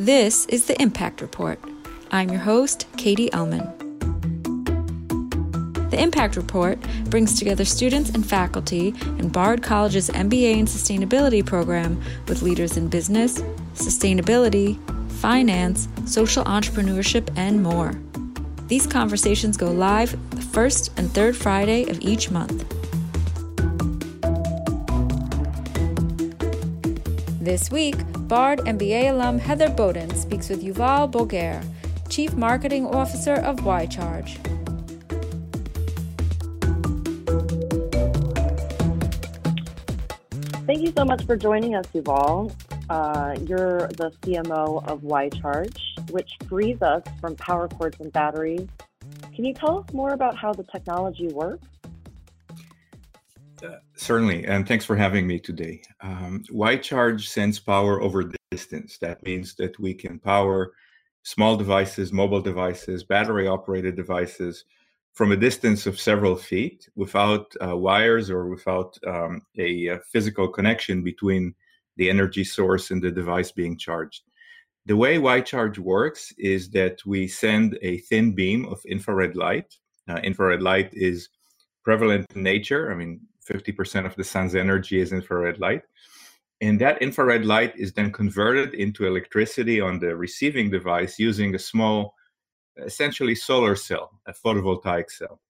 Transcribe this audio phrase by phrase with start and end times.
[0.00, 1.58] This is the Impact Report.
[2.12, 3.66] I'm your host, Katie Ellman.
[5.90, 12.00] The Impact Report brings together students and faculty in Bard College's MBA in Sustainability program
[12.28, 13.40] with leaders in business,
[13.74, 14.78] sustainability,
[15.14, 17.92] finance, social entrepreneurship, and more.
[18.68, 22.64] These conversations go live the first and third Friday of each month.
[27.40, 27.96] This week,
[28.28, 31.62] Bard MBA alum Heather Bowden speaks with Yuval Boger,
[32.10, 34.36] Chief Marketing Officer of Wi-Charge.
[40.66, 42.52] Thank you so much for joining us, Yuval.
[42.90, 48.68] Uh, you're the CMO of Wi-Charge, which frees us from power cords and batteries.
[49.34, 51.66] Can you tell us more about how the technology works?
[53.62, 55.82] Uh, certainly, and thanks for having me today.
[56.00, 58.98] Um, Wi-Charge sends power over distance.
[58.98, 60.72] That means that we can power
[61.22, 64.64] small devices, mobile devices, battery operated devices
[65.12, 70.48] from a distance of several feet without uh, wires or without um, a, a, physical
[70.48, 71.54] connection between
[71.96, 74.22] the energy source and the device being charged.
[74.86, 79.74] The way Wi-Charge works is that we send a thin beam of infrared light.
[80.08, 81.28] Uh, infrared light is
[81.82, 82.90] prevalent in nature.
[82.90, 85.82] I mean, 50% of the sun's energy is infrared light.
[86.60, 91.58] And that infrared light is then converted into electricity on the receiving device using a
[91.58, 92.14] small,
[92.84, 95.40] essentially solar cell, a photovoltaic cell.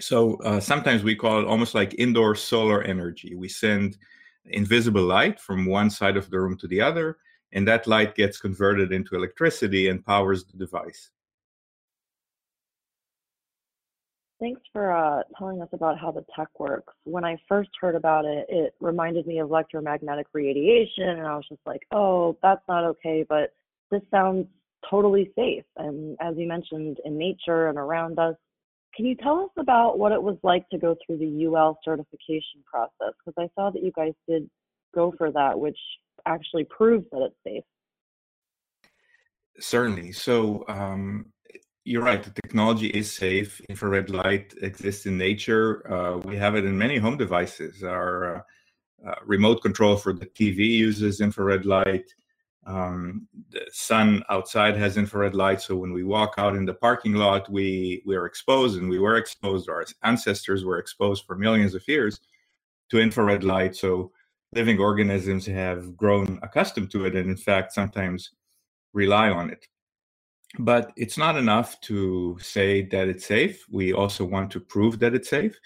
[0.00, 3.34] So uh, sometimes we call it almost like indoor solar energy.
[3.36, 3.96] We send
[4.46, 7.18] invisible light from one side of the room to the other,
[7.52, 11.10] and that light gets converted into electricity and powers the device.
[14.44, 16.92] Thanks for uh, telling us about how the tech works.
[17.04, 21.46] When I first heard about it, it reminded me of electromagnetic radiation, and I was
[21.48, 23.54] just like, oh, that's not okay, but
[23.90, 24.46] this sounds
[24.90, 25.64] totally safe.
[25.78, 28.34] And as you mentioned, in nature and around us,
[28.94, 32.62] can you tell us about what it was like to go through the UL certification
[32.66, 33.14] process?
[33.24, 34.46] Because I saw that you guys did
[34.94, 35.78] go for that, which
[36.26, 37.64] actually proves that it's safe.
[39.58, 40.12] Certainly.
[40.12, 41.32] So, um,
[41.84, 42.22] you're right.
[42.22, 43.60] The technology is safe.
[43.68, 45.90] Infrared light exists in nature.
[45.92, 47.82] Uh, we have it in many home devices.
[47.82, 48.40] Our uh,
[49.06, 52.14] uh, remote control for the TV uses infrared light.
[52.66, 57.12] Um, the sun outside has infrared light, so when we walk out in the parking
[57.12, 59.68] lot, we we are exposed, and we were exposed.
[59.68, 62.18] Our ancestors were exposed for millions of years
[62.88, 63.76] to infrared light.
[63.76, 64.12] So
[64.54, 68.30] living organisms have grown accustomed to it, and in fact, sometimes
[68.94, 69.66] rely on it.
[70.58, 73.64] But it's not enough to say that it's safe.
[73.70, 75.58] We also want to prove that it's safe.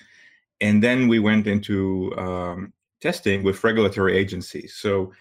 [0.61, 4.75] And then we went into um, testing with regulatory agencies.
[4.75, 5.13] So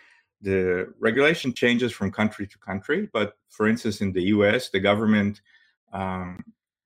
[0.41, 3.09] the regulation changes from country to country.
[3.11, 5.41] But for instance, in the US, the government
[5.94, 6.44] um,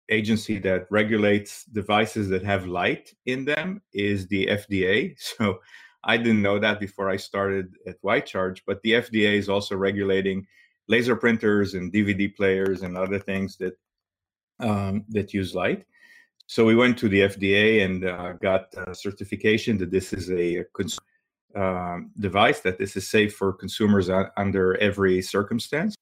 [0.09, 5.15] agency that regulates devices that have light in them is the FDA.
[5.37, 5.59] So
[6.03, 10.47] I didn't know that before I started at Wi-Charge, but the FDA is also regulating
[10.89, 13.77] laser printers and DVD players and other things that
[14.59, 15.85] um, that use light.
[16.47, 20.99] So we went to the FDA and uh, got certification that this is a cons-
[21.55, 25.95] um, device that this is safe for consumers under every circumstance.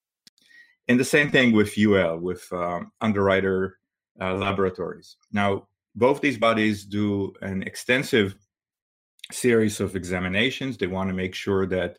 [0.87, 3.77] And the same thing with UL, with um, Underwriter
[4.21, 5.17] uh, Laboratories.
[5.31, 8.35] Now, both these bodies do an extensive
[9.31, 10.77] series of examinations.
[10.77, 11.97] They want to make sure that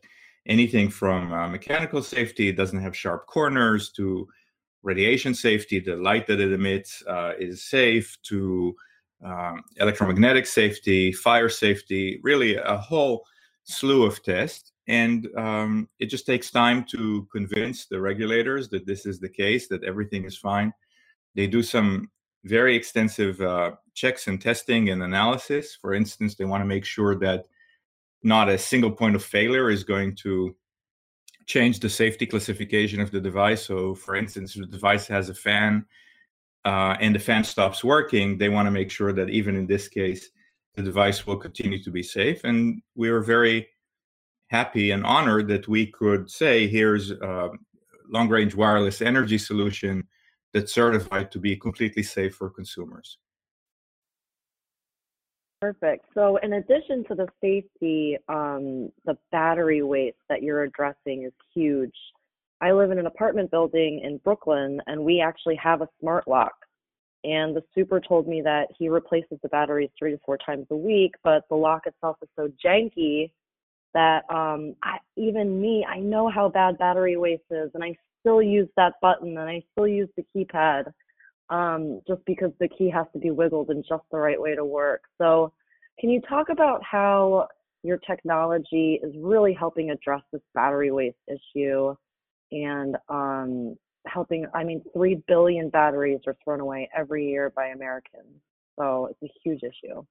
[0.48, 4.26] anything from uh, mechanical safety, it doesn't have sharp corners, to
[4.82, 8.74] radiation safety, the light that it emits uh, is safe, to
[9.24, 13.24] um, electromagnetic safety, fire safety, really a whole
[13.64, 14.72] slew of tests.
[14.86, 19.68] And um, it just takes time to convince the regulators that this is the case,
[19.68, 20.72] that everything is fine.
[21.34, 22.10] They do some
[22.44, 25.76] very extensive uh, checks and testing and analysis.
[25.78, 27.44] For instance, they want to make sure that
[28.28, 30.54] not a single point of failure is going to
[31.46, 33.64] change the safety classification of the device.
[33.66, 35.86] So, for instance, if the device has a fan
[36.64, 39.88] uh, and the fan stops working, they want to make sure that even in this
[39.88, 40.28] case,
[40.74, 42.44] the device will continue to be safe.
[42.44, 43.68] And we were very
[44.48, 47.50] happy and honored that we could say, here's a
[48.10, 50.06] long range wireless energy solution
[50.52, 53.18] that's certified to be completely safe for consumers.
[55.60, 56.04] Perfect.
[56.14, 61.94] So, in addition to the safety, um, the battery waste that you're addressing is huge.
[62.60, 66.54] I live in an apartment building in Brooklyn, and we actually have a smart lock.
[67.24, 70.76] And the super told me that he replaces the batteries three to four times a
[70.76, 73.32] week, but the lock itself is so janky
[73.94, 78.42] that um, I, even me, I know how bad battery waste is, and I still
[78.42, 80.92] use that button and I still use the keypad
[81.50, 84.64] um, just because the key has to be wiggled in just the right way to
[84.64, 85.02] work.
[85.18, 85.52] So,
[85.98, 87.48] can you talk about how
[87.82, 91.94] your technology is really helping address this battery waste issue
[92.52, 94.46] and um, helping?
[94.54, 98.40] I mean, 3 billion batteries are thrown away every year by Americans.
[98.78, 100.04] So, it's a huge issue.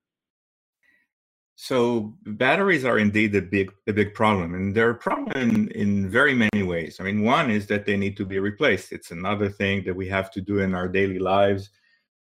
[1.59, 6.36] So batteries are indeed a big a big problem, and they're a problem in, very
[6.36, 6.98] many ways.
[7.00, 8.92] I mean, one is that they need to be replaced.
[8.92, 11.71] It's another thing that we have to do in our daily lives.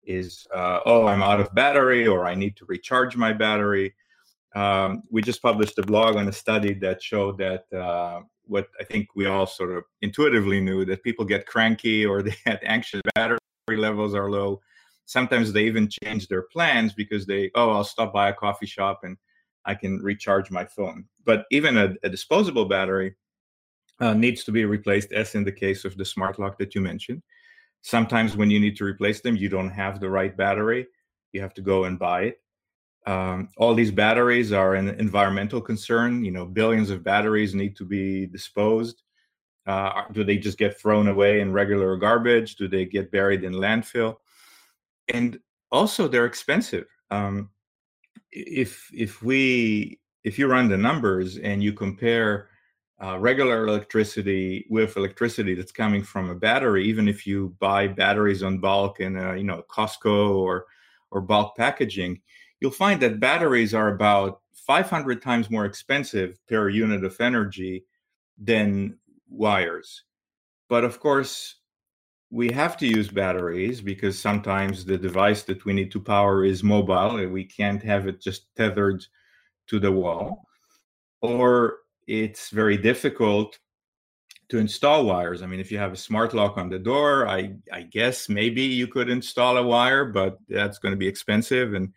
[0.05, 3.95] Is uh, oh, I'm out of battery, or I need to recharge my battery.
[4.55, 8.85] Um, we just published a blog on a study that showed that uh, what I
[8.85, 13.03] think we all sort of intuitively knew that people get cranky or they had anxious
[13.15, 13.39] battery
[13.69, 14.63] levels are low.
[15.05, 19.01] Sometimes they even change their plans because they oh, I'll stop by a coffee shop
[19.03, 19.19] and
[19.67, 21.05] I can recharge my phone.
[21.25, 23.15] But even a, a disposable battery
[24.01, 26.81] uh, needs to be replaced, as in the case of the smart lock that you
[26.81, 27.23] mentioned.
[27.83, 30.87] Sometimes when you need to replace them, you don't have the right battery.
[31.33, 32.41] You have to go and buy it.
[33.07, 36.25] Um, all these batteries are an environmental concern.
[36.25, 39.03] You know, billions of batteries need to be disposed.
[39.67, 42.57] Uh, do they just get thrown away in regular garbage?
[42.57, 44.17] Do they get buried in landfill?
[45.09, 45.39] And
[45.71, 46.87] also, they're expensive.
[47.11, 47.51] Um,
[48.37, 52.51] if if we if you run the numbers and you compare
[53.03, 58.43] uh, regular electricity with electricity that's coming from a battery, even if you buy batteries
[58.43, 60.67] on bulk in a, you know Costco or
[61.11, 62.21] or bulk packaging,
[62.61, 67.85] you'll find that batteries are about 500 times more expensive per unit of energy
[68.37, 68.99] than
[69.31, 70.03] wires.
[70.69, 71.57] But of course,
[72.31, 76.63] we have to use batteries because sometimes the device that we need to power is
[76.63, 79.05] mobile and we can't have it just tethered
[79.69, 80.47] to the wall.
[81.21, 83.59] Or it's very difficult
[84.49, 85.43] to install wires.
[85.43, 88.63] I mean if you have a smart lock on the door i i guess maybe
[88.63, 91.93] you could install a wire but that's going to be expensive and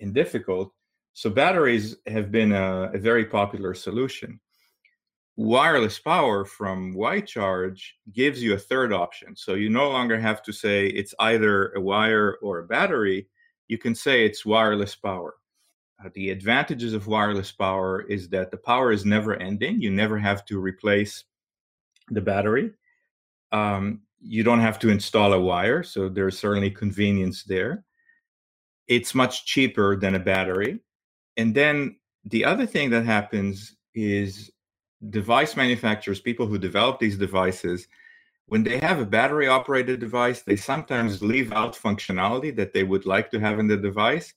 [0.00, 0.72] and difficult.
[1.14, 4.40] So batteries have been a, a very popular solution
[5.36, 9.36] wireless power from Wi-Charge gives you a third option.
[9.36, 13.28] So you no longer have to say it's either a wire or a battery.
[13.68, 15.34] You can say it's wireless power.
[16.02, 19.80] Uh, the advantages of wireless power is that the power is never ending.
[19.80, 21.24] You never have to replace
[22.10, 22.72] the battery.
[23.52, 27.84] Um, you don't have to install a wire, so there's certainly convenience there.
[28.88, 30.80] It's much cheaper than a battery.
[31.36, 34.50] And then the other thing that happens is
[35.10, 37.88] device manufacturers, people who develop these devices,
[38.46, 43.04] when they have a battery operated device, they sometimes leave out functionality that they would
[43.04, 44.32] like to have in the device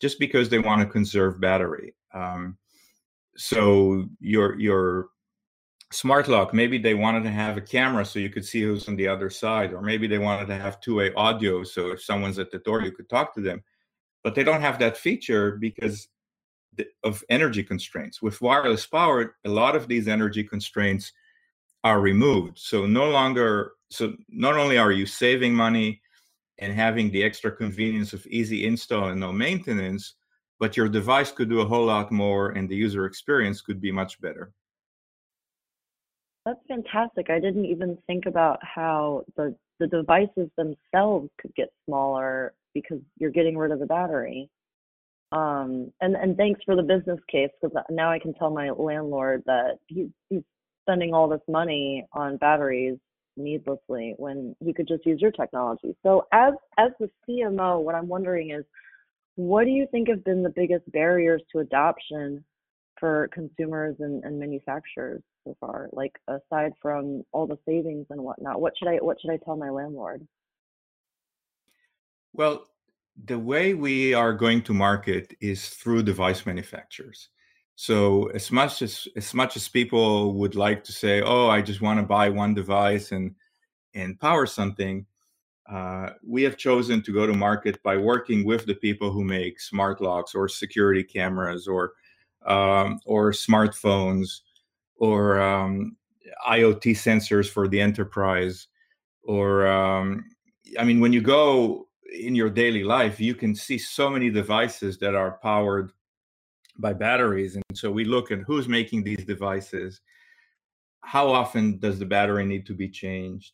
[0.00, 1.94] just because they want to conserve battery.
[2.12, 2.58] Um,
[3.36, 5.08] so your your
[5.92, 8.96] smart lock, maybe they wanted to have a camera so you could see who's on
[8.96, 12.50] the other side, or maybe they wanted to have two-way audio so if someone's at
[12.50, 13.62] the door, you could talk to them.
[14.22, 16.08] But they don't have that feature because
[17.04, 18.22] of energy constraints.
[18.22, 21.12] With wireless power, a lot of these energy constraints
[21.84, 22.58] are removed.
[22.58, 26.00] So no longer, so not only are you saving money
[26.58, 30.14] and having the extra convenience of easy install and no maintenance,
[30.58, 33.92] but your device could do a whole lot more and the user experience could be
[33.92, 34.52] much better.
[36.44, 37.28] That's fantastic.
[37.28, 43.30] I didn't even think about how the the devices themselves could get smaller because you're
[43.30, 44.48] getting rid of the battery.
[45.32, 49.42] Um, and and thanks for the business case because now I can tell my landlord
[49.46, 50.42] that he's he's
[50.82, 52.98] spending all this money on batteries
[53.36, 55.96] needlessly when he could just use your technology.
[56.02, 58.64] So as as the CMO, what I'm wondering is,
[59.34, 62.44] what do you think have been the biggest barriers to adoption
[62.98, 65.88] for consumers and, and manufacturers so far?
[65.92, 69.56] Like aside from all the savings and whatnot, what should I what should I tell
[69.56, 70.26] my landlord?
[72.32, 72.66] Well,
[73.24, 77.30] the way we are going to market is through device manufacturers.
[77.74, 81.80] So as much as as much as people would like to say, "Oh, I just
[81.80, 83.34] want to buy one device and
[83.94, 85.06] and power something,"
[85.70, 89.60] uh, we have chosen to go to market by working with the people who make
[89.60, 91.92] smart locks or security cameras or
[92.46, 94.40] um, or smartphones
[94.96, 95.96] or um,
[96.48, 98.68] IoT sensors for the enterprise.
[99.22, 100.24] Or um,
[100.78, 104.98] I mean, when you go in your daily life, you can see so many devices
[104.98, 105.92] that are powered
[106.78, 107.56] by batteries.
[107.56, 110.00] And so we look at who's making these devices.
[111.02, 113.52] How often does the battery need to be changed?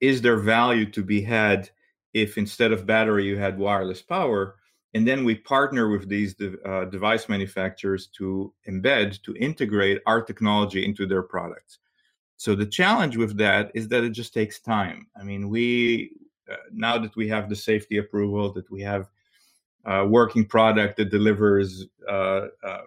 [0.00, 1.70] Is there value to be had
[2.14, 4.56] if instead of battery you had wireless power?
[4.94, 10.22] and then we partner with these de- uh, device manufacturers to embed to integrate our
[10.22, 11.78] technology into their products
[12.36, 16.12] so the challenge with that is that it just takes time i mean we
[16.72, 19.08] now that we have the safety approval that we have
[19.84, 22.82] a working product that delivers a uh, uh,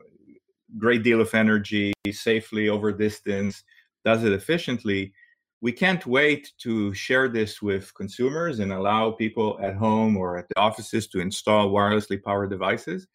[0.77, 3.63] great deal of energy safely over distance
[4.03, 5.13] does it efficiently
[5.61, 10.47] we can't wait to share this with consumers and allow people at home or at
[10.49, 13.07] the offices to install wirelessly powered devices.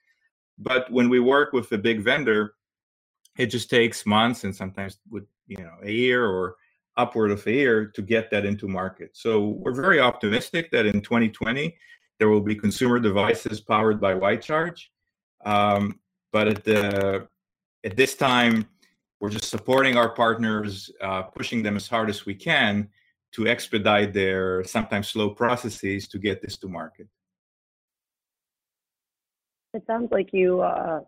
[0.59, 2.55] But when we work with a big vendor,
[3.39, 6.57] it just takes months and sometimes with you know a year or
[6.97, 9.11] upward of a year to get that into market.
[9.15, 11.77] So we're very optimistic that in 2020
[12.19, 14.91] there will be consumer devices powered by Wi-Charge.
[15.45, 15.99] Um,
[16.33, 17.27] but at the
[17.83, 18.69] at this time,
[19.21, 22.89] we're just supporting our partners, uh, pushing them as hard as we can
[23.33, 27.07] to expedite their sometimes slow processes to get this to market.
[29.73, 31.01] It sounds like you uh,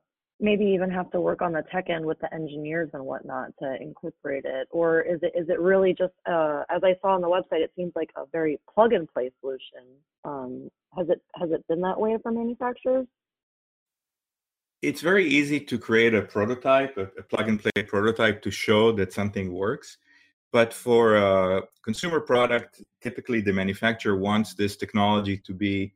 [0.43, 3.77] maybe even have to work on the tech end with the engineers and whatnot to
[3.81, 7.29] incorporate it, or is it is it really just uh, as I saw on the
[7.29, 7.63] website?
[7.63, 9.85] It seems like a very plug and play solution.
[10.25, 13.07] Um, has it has it been that way for manufacturers?
[14.83, 18.91] it's very easy to create a prototype, a, a, plug and play prototype to show
[18.93, 19.99] that something works.
[20.53, 25.95] But for a consumer product, typically the manufacturer wants this technology to be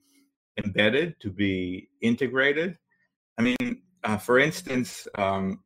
[0.65, 2.79] embedded, to be integrated.
[3.37, 5.61] I mean, uh, for instance, um,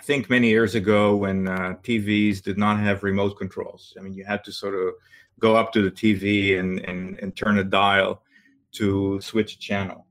[0.00, 4.14] I think many years ago when uh, TVs did not have remote controls, I mean,
[4.14, 4.94] you had to sort of
[5.40, 8.22] go up to the TV and, and, and turn a dial
[8.72, 10.06] to switch a channel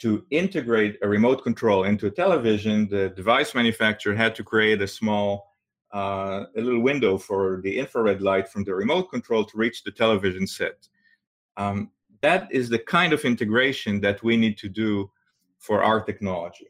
[0.00, 4.88] to integrate a remote control into a television, the device manufacturer had to create a
[4.88, 5.52] small,
[5.94, 9.90] uh, a little window for the infrared light from the remote control to reach the
[9.90, 10.88] television set.
[11.58, 11.90] Um,
[12.22, 15.10] that is the kind of integration that we need to do
[15.58, 16.69] for our technology.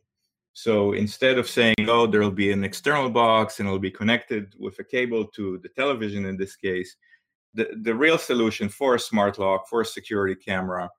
[0.62, 4.54] So instead of saying, oh, there will be an external box and it'll be connected
[4.58, 6.96] with a cable to the television in this case,
[7.54, 10.90] the, the real solution for a smart lock, for a security camera,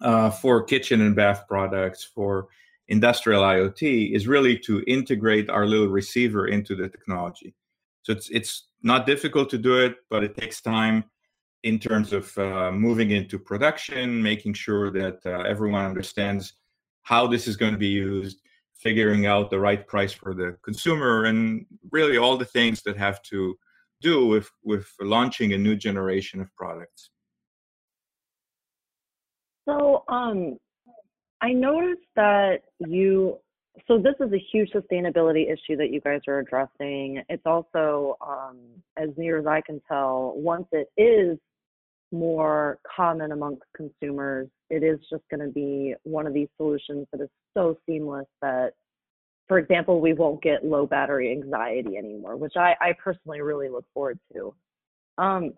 [0.00, 2.48] uh, for kitchen and bath products, for
[2.88, 7.54] industrial IoT, is really to integrate our little receiver into the technology.
[8.02, 11.04] So it's it's not difficult to do it, but it takes time
[11.62, 16.54] in terms of uh, moving into production, making sure that uh, everyone understands
[17.02, 18.40] how this is going to be used,
[18.74, 23.22] figuring out the right price for the consumer, and really all the things that have
[23.22, 23.56] to
[24.00, 27.10] do with with launching a new generation of products.
[29.68, 30.58] So, um,
[31.40, 33.38] I noticed that you,
[33.86, 37.22] so this is a huge sustainability issue that you guys are addressing.
[37.28, 38.58] It's also, um,
[38.96, 41.38] as near as I can tell, once it is
[42.12, 47.20] more common amongst consumers, it is just going to be one of these solutions that
[47.20, 48.72] is so seamless that,
[49.48, 53.84] for example, we won't get low battery anxiety anymore, which I, I personally really look
[53.94, 54.54] forward to.
[55.18, 55.52] Um,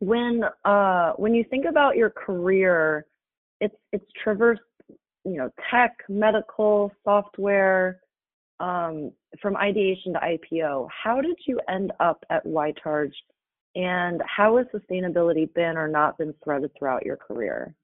[0.00, 3.04] when uh when you think about your career
[3.60, 4.60] it's it's traversed
[5.24, 8.00] you know tech medical software
[8.60, 13.14] um, from ideation to ipo how did you end up at Wi-Charge
[13.78, 17.74] and how has sustainability been or not been threaded throughout your career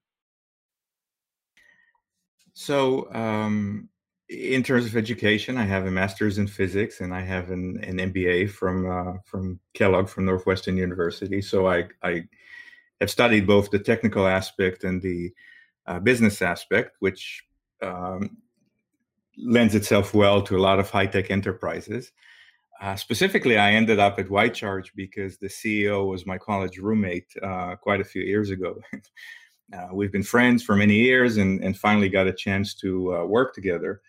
[2.53, 3.89] so um,
[4.29, 7.97] in terms of education, I have a master's in physics and I have an, an
[8.11, 11.41] MBA from uh, from Kellogg from Northwestern University.
[11.41, 12.23] So I I
[13.01, 15.31] have studied both the technical aspect and the
[15.85, 17.43] uh, business aspect, which
[17.83, 18.37] um,
[19.37, 22.11] lends itself well to a lot of high tech enterprises.
[22.81, 27.75] Uh, specifically, I ended up at Wi-Charge because the CEO was my college roommate uh,
[27.77, 28.79] quite a few years ago.
[29.75, 33.25] Uh, we've been friends for many years and, and finally got a chance to uh,
[33.25, 33.99] work together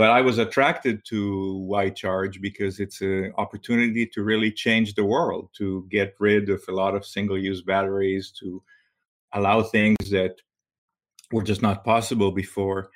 [0.00, 5.50] but I was attracted to Wi-Charge because it's an opportunity to really change the world,
[5.58, 8.62] to get rid of a lot of single-use batteries, to
[9.34, 10.36] allow things that
[11.32, 12.88] were just not possible before.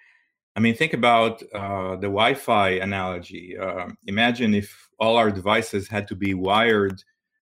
[0.56, 3.58] I mean, think about uh, the Wi-Fi analogy.
[3.58, 7.02] Uh, imagine if all our devices had to be wired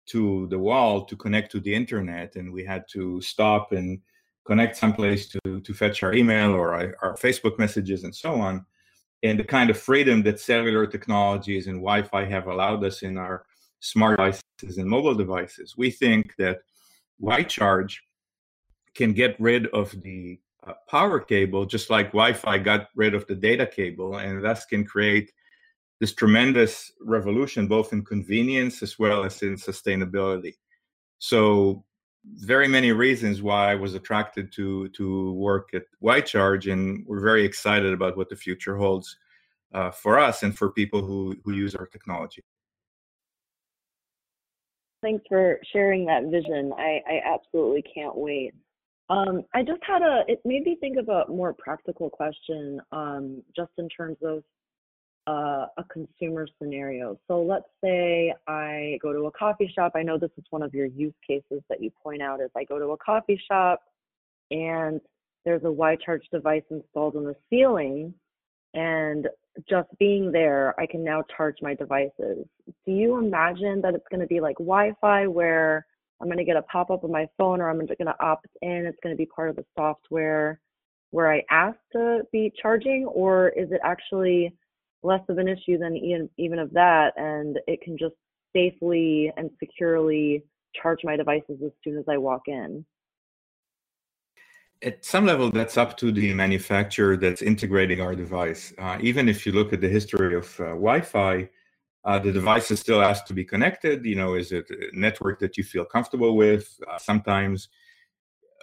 [0.07, 3.99] to the wall to connect to the internet, and we had to stop and
[4.45, 8.65] connect someplace to to fetch our email or our, our Facebook messages and so on
[9.25, 13.45] and the kind of freedom that cellular technologies and Wi-Fi have allowed us in our
[13.79, 15.75] smart devices and mobile devices.
[15.75, 16.59] We think that
[17.19, 18.03] Wi-Charge
[18.93, 23.36] can get rid of the uh, power cable, just like Wi-Fi got rid of the
[23.36, 25.31] data cable, and thus can create
[26.00, 30.55] this tremendous revolution, both in convenience as well as in sustainability.
[31.19, 31.86] So
[32.25, 37.45] very many reasons why I was attracted to to work at Wi-Charge, and we're very
[37.45, 39.15] excited about what the future holds
[39.74, 42.43] uh, for us and for people who who use our technology.
[45.01, 46.74] Thanks for sharing that vision.
[46.75, 48.53] I, I absolutely can't wait.
[49.09, 53.43] Um, I just had a, it made me think of a more practical question, um,
[53.55, 54.43] just in terms of
[55.27, 57.17] uh, a consumer scenario.
[57.27, 59.93] So let's say I go to a coffee shop.
[59.95, 62.63] I know this is one of your use cases that you point out is I
[62.63, 63.81] go to a coffee shop
[64.51, 65.01] and
[65.43, 68.13] there's a Wi-Charge device installed in the ceiling
[68.74, 69.27] and
[69.69, 72.45] just being there, I can now charge my devices.
[72.85, 75.85] Do you imagine that it's going to be like Wi-Fi where
[76.22, 78.86] I'm going to get a pop-up on my phone or I'm going to opt in,
[78.86, 80.60] it's going to be part of the software
[81.12, 84.53] where I ask to be charging or is it actually
[85.03, 88.15] less of an issue than even, even of that, and it can just
[88.53, 90.43] safely and securely
[90.74, 92.86] charge my devices as soon as I walk in.
[94.81, 98.74] At some level, that's up to the manufacturer that's integrating our device.
[98.77, 101.50] Uh, even if you look at the history of uh, Wi-Fi,
[102.05, 104.05] uh, the device is still has to be connected.
[104.05, 106.79] You know, is it a network that you feel comfortable with?
[106.89, 107.67] Uh, sometimes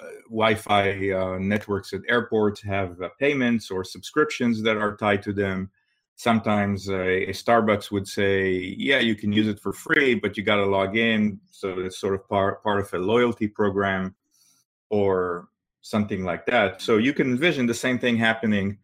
[0.01, 5.71] uh, Wi-Fi uh, networks at airports have payments or subscriptions that are tied to them
[6.17, 10.43] sometimes a, a, Starbucks would say, "Yeah, you can use it for free, but you
[10.43, 14.15] got to log in." So it's sort of part part of a loyalty program,
[14.91, 15.49] or
[15.81, 16.81] something like that.
[16.81, 18.79] So you can envision the same thing happening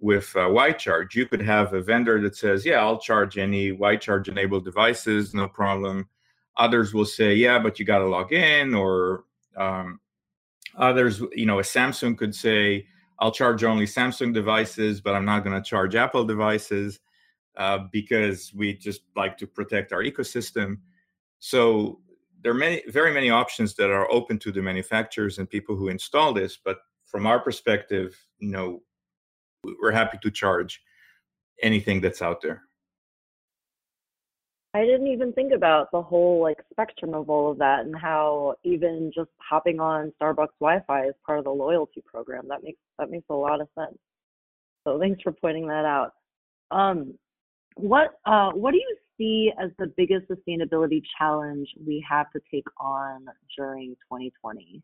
[0.00, 1.14] with uh, Wi-Charge.
[1.16, 5.48] You could have a vendor that says, "Yeah, I'll charge any Wi-Charge enabled devices, no
[5.48, 6.08] problem."
[6.56, 9.24] Others will say, "Yeah, but you got to log in," or
[9.56, 10.00] um,
[10.76, 12.86] others, you know, a Samsung could say
[13.18, 17.00] I'll charge only Samsung devices, but I'm not going to charge Apple devices
[17.56, 20.78] uh, because we just like to protect our ecosystem.
[21.38, 22.00] So
[22.42, 25.88] there are many, very many options that are open to the manufacturers and people who
[25.88, 26.58] install this.
[26.62, 28.82] But from our perspective, you know,
[29.62, 30.80] we're happy to charge
[31.62, 32.62] anything that's out there.
[34.74, 38.56] I didn't even think about the whole like spectrum of all of that and how
[38.62, 42.44] even just hopping on Starbucks Wi-Fi is part of the loyalty program.
[42.48, 43.96] That makes that makes a lot of sense.
[44.86, 46.12] So thanks for pointing that out.
[46.70, 47.14] Um,
[47.76, 52.66] what uh, what do you see as the biggest sustainability challenge we have to take
[52.78, 53.24] on
[53.56, 54.82] during 2020?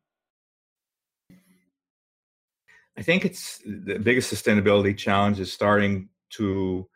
[2.97, 6.89] I think it's the biggest sustainability challenge is starting to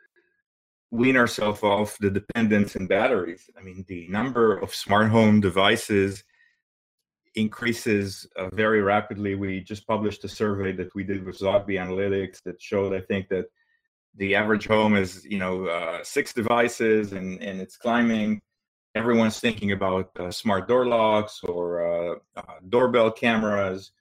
[0.91, 3.49] wean ourselves off the dependence in batteries.
[3.59, 6.23] I mean, the number of smart home devices
[7.35, 9.35] increases uh, very rapidly.
[9.35, 13.29] We just published a survey that we did with Zogby Analytics that showed, I think,
[13.29, 13.47] that
[14.17, 18.41] the average home is, you know, uh, six devices and, and it's climbing.
[18.95, 23.93] Everyone's thinking about uh, smart door locks or uh, uh, doorbell cameras,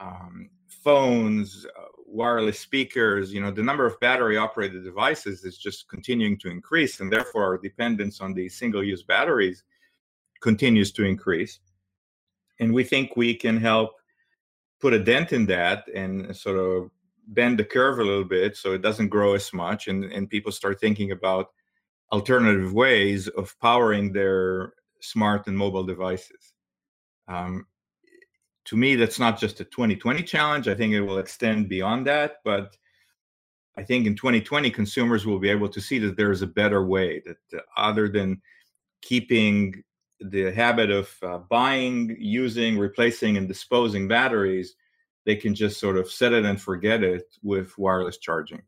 [0.00, 0.50] um,
[0.82, 6.38] phones, uh, wireless speakers, you know, the number of battery operated devices is just continuing
[6.38, 7.00] to increase.
[7.00, 9.64] And therefore, our dependence on these single use batteries
[10.40, 11.60] continues to increase.
[12.58, 13.92] And we think we can help
[14.80, 16.90] put a dent in that and sort of
[17.28, 20.50] bend the curve a little bit so it doesn't grow as much and, and people
[20.50, 21.50] start thinking about
[22.12, 26.54] alternative ways of powering their smart and mobile devices.
[27.28, 27.66] Um,
[28.70, 30.68] to me, that's not just a 2020 challenge.
[30.68, 32.36] I think it will extend beyond that.
[32.44, 32.76] But
[33.76, 36.86] I think in 2020, consumers will be able to see that there is a better
[36.86, 38.40] way that uh, other than
[39.02, 39.82] keeping
[40.20, 44.76] the habit of uh, buying, using, replacing, and disposing batteries,
[45.26, 48.62] they can just sort of set it and forget it with wireless charging.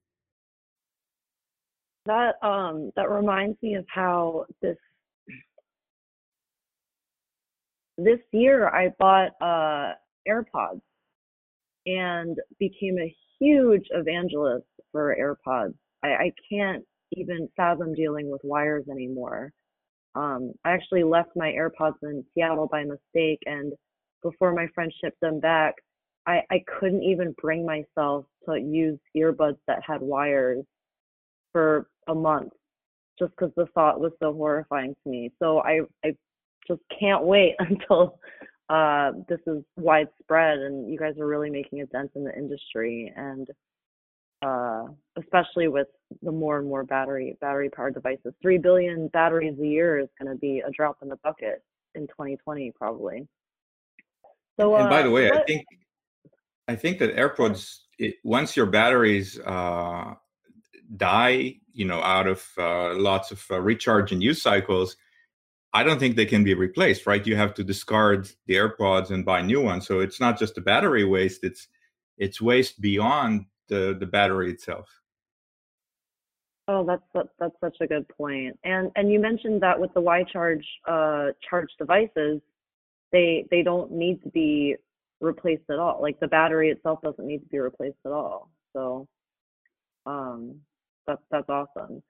[2.07, 4.79] That um, that reminds me of how this
[8.05, 9.95] this year I bought uh,
[10.29, 10.81] AirPods
[11.87, 15.75] and became a huge evangelist for AirPods.
[16.03, 19.53] I, I can't even fathom dealing with wires anymore.
[20.15, 23.73] Um, I actually left my AirPods in Seattle by mistake, and
[24.23, 25.75] before my friend shipped them back,
[26.27, 30.65] I, I couldn't even bring myself to use earbuds that had wires
[31.53, 32.53] for a month
[33.19, 35.33] just because the thought was so horrifying to me.
[35.39, 36.15] So I, I
[36.67, 38.19] just can't wait until
[38.69, 43.13] uh, this is widespread and you guys are really making a dent in the industry
[43.17, 43.49] and
[44.43, 44.87] uh,
[45.19, 45.87] especially with
[46.23, 48.35] the more and more battery battery powered devices.
[48.43, 51.63] Three billion batteries a year is going to be a drop in the bucket
[51.95, 53.29] in 2020 probably.
[54.59, 55.65] So, uh, and by the way, what, I think
[56.69, 60.15] I think that AirPods it, once your batteries uh,
[60.97, 64.97] die, you know, out of uh, lots of uh, recharge and use cycles,
[65.75, 67.27] I don't think they can be replaced, right?
[67.27, 69.87] You have to discard the AirPods and buy new ones.
[69.87, 71.69] So it's not just the battery waste; it's
[72.19, 74.89] it's waste beyond the the battery itself.
[76.69, 78.59] Oh, that's that, that's such a good point.
[78.65, 82.41] And and you mentioned that with the Wi-Charge uh, charge devices,
[83.11, 84.77] they they don't need to be
[85.21, 86.01] replaced at all.
[86.03, 88.51] Like the battery itself doesn't need to be replaced at all.
[88.75, 89.09] So
[90.07, 90.57] um,
[91.07, 92.03] that's that's awesome.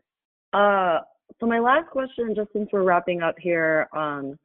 [0.53, 1.01] Uh,
[1.41, 4.39] so my last question, just since we're wrapping up here, um,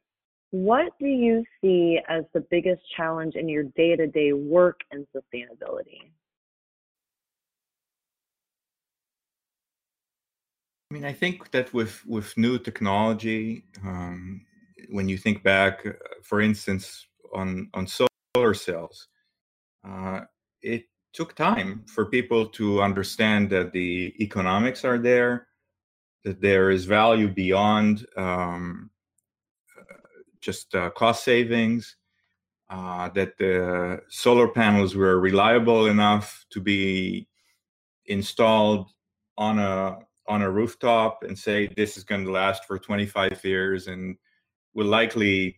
[0.52, 6.12] what do you see as the biggest challenge in your day-to-day work and sustainability?
[10.90, 14.46] I mean, I think that with with new technology, um,
[14.90, 15.92] when you think back, uh,
[16.24, 19.10] for instance, on on solar cells,
[19.86, 20.22] uh,
[20.62, 25.47] it took time for people to understand that the economics are there,
[26.24, 28.90] that there is value beyond um,
[30.42, 31.96] just uh, cost savings,
[32.70, 37.28] uh, that the solar panels were reliable enough to be
[38.06, 38.90] installed
[39.38, 43.88] on a on a rooftop and say this is going to last for 25 years
[43.88, 44.18] and
[44.74, 45.58] will likely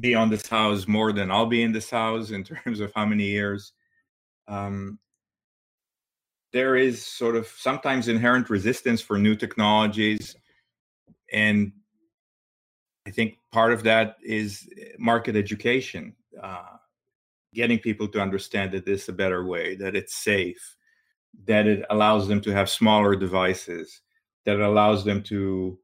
[0.00, 3.04] be on this house more than I'll be in this house in terms of how
[3.04, 3.72] many years.
[4.46, 4.98] Um,
[6.52, 10.36] there is sort of sometimes inherent resistance for new technologies.
[11.32, 11.72] And
[13.06, 16.76] I think part of that is market education, uh,
[17.54, 20.76] getting people to understand that this is a better way, that it's safe,
[21.46, 24.02] that it allows them to have smaller devices,
[24.44, 25.78] that it allows them to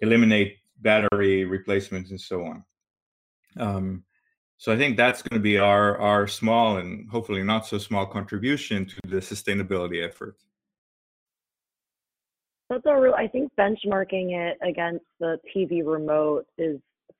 [0.00, 2.64] eliminate battery replacements and so on.
[3.58, 4.04] Um,
[4.62, 8.06] so I think that's going to be our our small and hopefully not so small
[8.06, 10.36] contribution to the sustainability effort.
[12.70, 13.12] That's a real.
[13.14, 16.78] I think benchmarking it against the TV remote is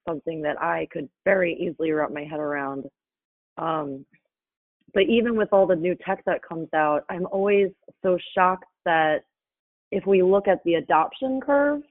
[0.09, 2.85] something that I could very easily wrap my head around.
[3.59, 4.07] Um,
[4.95, 7.71] but even with all the new tech that comes out, I'm always
[8.05, 9.25] so shocked that
[9.91, 11.83] if we look at the adoption curve,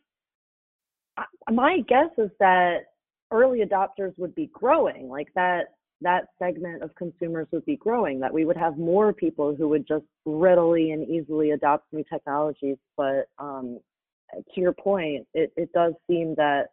[1.50, 2.91] my guess is that
[3.32, 8.34] early adopters would be growing, like that that segment of consumers would be growing, that
[8.34, 12.78] we would have more people who would just readily and easily adopt new technologies.
[12.98, 13.80] But um,
[14.34, 16.70] to your point, it, it does seem that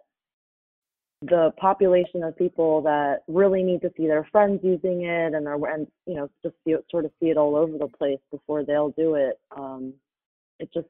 [1.22, 5.56] the population of people that really need to see their friends using it and their
[5.66, 8.64] and you know just see it, sort of see it all over the place before
[8.64, 9.92] they'll do it um,
[10.60, 10.86] it just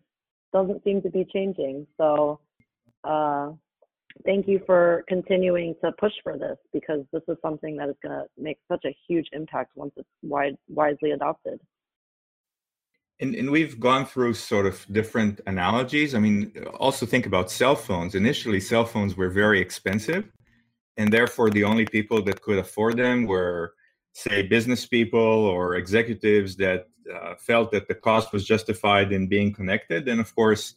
[0.53, 2.39] doesn't seem to be changing so
[3.05, 3.51] uh,
[4.25, 8.15] thank you for continuing to push for this because this is something that is going
[8.15, 11.61] to make such a huge impact once it's wide, widely adopted
[13.21, 16.15] and, and we've gone through sort of different analogies.
[16.15, 18.15] I mean, also think about cell phones.
[18.15, 20.31] Initially, cell phones were very expensive,
[20.97, 23.75] and therefore the only people that could afford them were,
[24.13, 29.53] say, business people or executives that uh, felt that the cost was justified in being
[29.53, 30.09] connected.
[30.09, 30.75] And of course,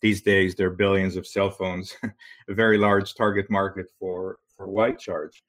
[0.00, 1.96] these days there are billions of cell phones,
[2.48, 5.42] a very large target market for for Wi-Charge.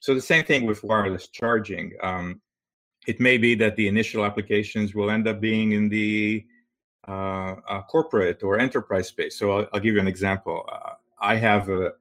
[0.00, 1.92] So the same thing with wireless charging.
[2.02, 2.40] Um,
[3.06, 6.46] it may be that the initial applications will end up being in the
[7.08, 9.36] uh, uh, corporate or enterprise space.
[9.38, 10.68] So I'll, I'll give you an example.
[10.70, 11.92] Uh, I have a,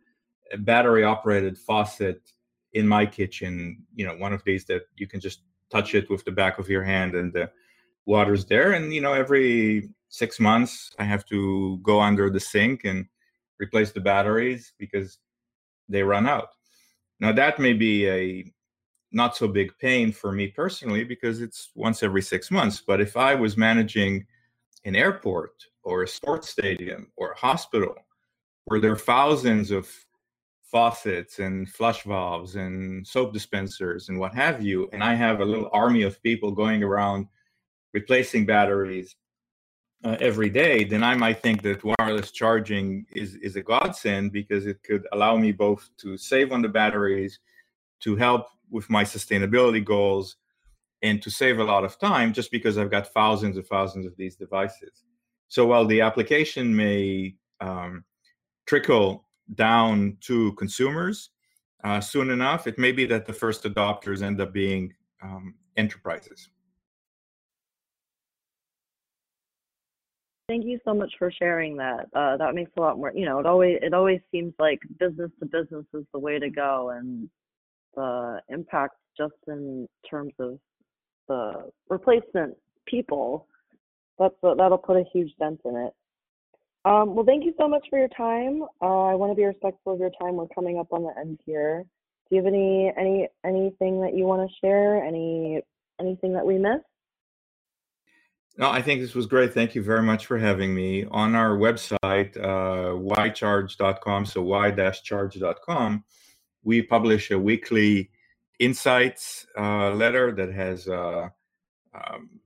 [0.54, 2.22] a, battery operated faucet
[2.74, 6.24] in my kitchen, you know, one of these that you can just touch it with
[6.24, 7.50] the back of your hand and the
[8.06, 8.74] water's there.
[8.74, 13.08] And, you know, every six months I have to go under the sink and
[13.60, 15.18] replace the batteries because
[15.90, 16.50] they run out.
[17.20, 18.54] Now that may be a
[19.12, 22.82] not so big pain for me personally because it's once every six months.
[22.86, 24.26] But if I was managing
[24.86, 25.52] an airport
[25.84, 27.96] or a sports stadium or a hospital
[28.66, 29.90] where there are thousands of
[30.64, 35.46] faucets and flush valves and soap dispensers and what have you, and I have a
[35.46, 37.28] little army of people going around
[37.94, 39.16] replacing batteries
[40.04, 44.66] uh, every day, then I might think that wireless charging is, is a godsend because
[44.66, 47.40] it could allow me both to save on the batteries,
[48.02, 50.38] to help with my sustainability goals
[51.04, 54.16] and to save a lot of time just because I've got thousands and thousands of
[54.18, 55.04] these devices.
[55.48, 58.04] So while the application may um,
[58.66, 61.30] trickle down to consumers
[61.84, 66.50] uh, soon enough, it may be that the first adopters end up being um, enterprises.
[70.52, 72.08] Thank you so much for sharing that.
[72.14, 73.14] Uh, that makes a lot more.
[73.16, 76.50] You know, it always it always seems like business to business is the way to
[76.50, 77.30] go, and
[77.96, 80.60] the impact just in terms of
[81.30, 83.48] the replacement people,
[84.20, 85.94] that's that'll put a huge dent in it.
[86.84, 88.64] Um, well, thank you so much for your time.
[88.82, 90.36] Uh, I want to be respectful of your time.
[90.36, 91.86] We're coming up on the end here.
[92.30, 95.02] Do you have any any anything that you want to share?
[95.02, 95.62] Any
[95.98, 96.91] anything that we missed?
[98.58, 99.54] No, I think this was great.
[99.54, 101.06] Thank you very much for having me.
[101.10, 106.04] On our website, uh, wi-charge.com, so wi-charge.com,
[106.64, 108.12] we publish a weekly
[108.60, 111.30] insights uh, letter that has uh,
[111.94, 112.42] um,